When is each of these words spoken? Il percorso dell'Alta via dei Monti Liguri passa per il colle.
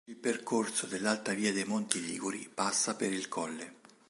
Il 0.09 0.15
percorso 0.15 0.87
dell'Alta 0.87 1.31
via 1.33 1.53
dei 1.53 1.63
Monti 1.63 2.03
Liguri 2.03 2.49
passa 2.51 2.95
per 2.95 3.13
il 3.13 3.27
colle. 3.27 3.73